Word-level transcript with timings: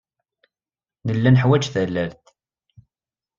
Nella 1.07 1.29
neḥwaj 1.31 1.63
tallalt. 1.73 2.25